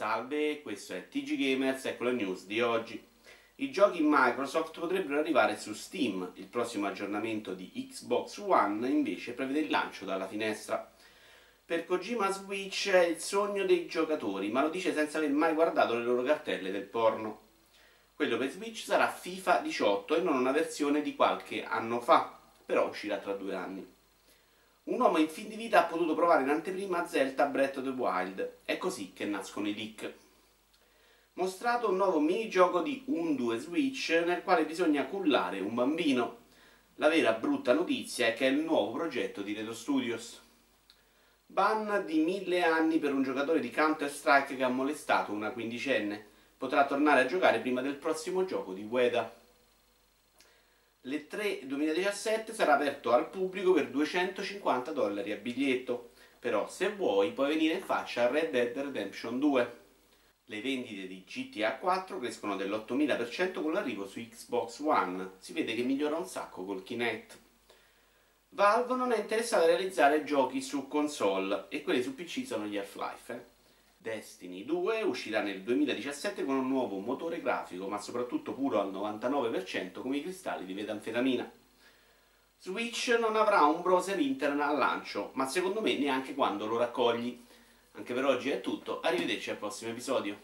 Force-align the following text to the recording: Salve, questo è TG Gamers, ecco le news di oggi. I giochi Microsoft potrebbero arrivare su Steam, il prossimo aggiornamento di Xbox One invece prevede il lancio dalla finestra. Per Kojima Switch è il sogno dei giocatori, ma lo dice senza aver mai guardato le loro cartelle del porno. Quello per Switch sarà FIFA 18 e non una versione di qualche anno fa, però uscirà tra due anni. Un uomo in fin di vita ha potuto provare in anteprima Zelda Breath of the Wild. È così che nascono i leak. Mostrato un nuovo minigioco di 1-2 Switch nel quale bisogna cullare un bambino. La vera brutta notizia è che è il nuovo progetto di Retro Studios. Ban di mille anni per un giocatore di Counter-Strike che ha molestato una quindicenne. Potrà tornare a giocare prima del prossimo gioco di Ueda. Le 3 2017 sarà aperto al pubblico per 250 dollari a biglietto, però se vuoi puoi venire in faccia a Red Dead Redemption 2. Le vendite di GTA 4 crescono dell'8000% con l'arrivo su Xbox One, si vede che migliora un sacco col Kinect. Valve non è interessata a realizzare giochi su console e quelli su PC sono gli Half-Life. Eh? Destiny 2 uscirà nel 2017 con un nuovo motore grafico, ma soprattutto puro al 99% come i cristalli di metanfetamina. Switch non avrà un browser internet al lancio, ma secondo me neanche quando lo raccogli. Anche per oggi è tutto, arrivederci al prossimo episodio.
Salve, 0.00 0.62
questo 0.62 0.94
è 0.94 1.08
TG 1.08 1.36
Gamers, 1.36 1.84
ecco 1.84 2.04
le 2.04 2.12
news 2.12 2.46
di 2.46 2.62
oggi. 2.62 3.06
I 3.56 3.70
giochi 3.70 4.00
Microsoft 4.02 4.80
potrebbero 4.80 5.18
arrivare 5.18 5.58
su 5.58 5.74
Steam, 5.74 6.32
il 6.36 6.46
prossimo 6.46 6.86
aggiornamento 6.86 7.52
di 7.52 7.70
Xbox 7.70 8.38
One 8.38 8.88
invece 8.88 9.32
prevede 9.32 9.58
il 9.58 9.68
lancio 9.68 10.06
dalla 10.06 10.26
finestra. 10.26 10.90
Per 11.66 11.84
Kojima 11.84 12.30
Switch 12.30 12.88
è 12.88 13.04
il 13.04 13.18
sogno 13.18 13.66
dei 13.66 13.84
giocatori, 13.84 14.48
ma 14.48 14.62
lo 14.62 14.70
dice 14.70 14.94
senza 14.94 15.18
aver 15.18 15.32
mai 15.32 15.52
guardato 15.52 15.94
le 15.94 16.04
loro 16.04 16.22
cartelle 16.22 16.70
del 16.70 16.84
porno. 16.84 17.40
Quello 18.14 18.38
per 18.38 18.48
Switch 18.48 18.78
sarà 18.78 19.06
FIFA 19.06 19.58
18 19.58 20.16
e 20.16 20.22
non 20.22 20.38
una 20.38 20.52
versione 20.52 21.02
di 21.02 21.14
qualche 21.14 21.62
anno 21.62 22.00
fa, 22.00 22.40
però 22.64 22.88
uscirà 22.88 23.18
tra 23.18 23.34
due 23.34 23.54
anni. 23.54 23.86
Un 24.84 24.98
uomo 24.98 25.18
in 25.18 25.28
fin 25.28 25.48
di 25.48 25.56
vita 25.56 25.80
ha 25.80 25.86
potuto 25.86 26.14
provare 26.14 26.42
in 26.42 26.48
anteprima 26.48 27.06
Zelda 27.06 27.44
Breath 27.46 27.76
of 27.76 27.84
the 27.84 27.90
Wild. 27.90 28.58
È 28.64 28.78
così 28.78 29.12
che 29.12 29.26
nascono 29.26 29.68
i 29.68 29.74
leak. 29.74 30.12
Mostrato 31.34 31.90
un 31.90 31.96
nuovo 31.96 32.18
minigioco 32.18 32.80
di 32.80 33.04
1-2 33.06 33.58
Switch 33.58 34.22
nel 34.24 34.42
quale 34.42 34.64
bisogna 34.64 35.04
cullare 35.04 35.60
un 35.60 35.74
bambino. 35.74 36.38
La 36.94 37.08
vera 37.08 37.32
brutta 37.32 37.74
notizia 37.74 38.26
è 38.26 38.34
che 38.34 38.46
è 38.46 38.50
il 38.50 38.60
nuovo 38.60 38.92
progetto 38.92 39.42
di 39.42 39.52
Retro 39.52 39.74
Studios. 39.74 40.40
Ban 41.44 42.04
di 42.06 42.20
mille 42.20 42.62
anni 42.62 42.98
per 42.98 43.12
un 43.12 43.22
giocatore 43.22 43.60
di 43.60 43.70
Counter-Strike 43.70 44.56
che 44.56 44.64
ha 44.64 44.68
molestato 44.68 45.32
una 45.32 45.50
quindicenne. 45.50 46.26
Potrà 46.56 46.86
tornare 46.86 47.20
a 47.20 47.26
giocare 47.26 47.60
prima 47.60 47.82
del 47.82 47.96
prossimo 47.96 48.46
gioco 48.46 48.72
di 48.72 48.86
Ueda. 48.88 49.39
Le 51.04 51.26
3 51.28 51.60
2017 51.66 52.52
sarà 52.52 52.74
aperto 52.74 53.12
al 53.12 53.30
pubblico 53.30 53.72
per 53.72 53.88
250 53.88 54.92
dollari 54.92 55.32
a 55.32 55.36
biglietto, 55.36 56.10
però 56.38 56.68
se 56.68 56.90
vuoi 56.90 57.32
puoi 57.32 57.48
venire 57.48 57.74
in 57.74 57.82
faccia 57.82 58.24
a 58.24 58.30
Red 58.30 58.50
Dead 58.50 58.76
Redemption 58.76 59.38
2. 59.38 59.78
Le 60.44 60.60
vendite 60.60 61.06
di 61.06 61.24
GTA 61.24 61.78
4 61.78 62.18
crescono 62.18 62.54
dell'8000% 62.54 63.62
con 63.62 63.72
l'arrivo 63.72 64.06
su 64.06 64.20
Xbox 64.20 64.80
One, 64.80 65.30
si 65.38 65.54
vede 65.54 65.74
che 65.74 65.84
migliora 65.84 66.18
un 66.18 66.26
sacco 66.26 66.66
col 66.66 66.82
Kinect. 66.82 67.38
Valve 68.50 68.94
non 68.94 69.12
è 69.12 69.18
interessata 69.20 69.62
a 69.62 69.68
realizzare 69.68 70.22
giochi 70.22 70.60
su 70.60 70.86
console 70.86 71.64
e 71.70 71.82
quelli 71.82 72.02
su 72.02 72.14
PC 72.14 72.44
sono 72.44 72.66
gli 72.66 72.76
Half-Life. 72.76 73.32
Eh? 73.32 73.59
Destiny 74.02 74.64
2 74.64 75.02
uscirà 75.02 75.42
nel 75.42 75.60
2017 75.60 76.46
con 76.46 76.56
un 76.56 76.68
nuovo 76.68 77.00
motore 77.00 77.42
grafico, 77.42 77.86
ma 77.86 77.98
soprattutto 77.98 78.54
puro 78.54 78.80
al 78.80 78.90
99% 78.90 80.00
come 80.00 80.16
i 80.16 80.22
cristalli 80.22 80.64
di 80.64 80.72
metanfetamina. 80.72 81.52
Switch 82.60 83.14
non 83.20 83.36
avrà 83.36 83.64
un 83.64 83.82
browser 83.82 84.18
internet 84.18 84.66
al 84.66 84.78
lancio, 84.78 85.32
ma 85.34 85.46
secondo 85.46 85.82
me 85.82 85.98
neanche 85.98 86.34
quando 86.34 86.64
lo 86.64 86.78
raccogli. 86.78 87.44
Anche 87.92 88.14
per 88.14 88.24
oggi 88.24 88.48
è 88.48 88.62
tutto, 88.62 89.02
arrivederci 89.02 89.50
al 89.50 89.58
prossimo 89.58 89.90
episodio. 89.90 90.40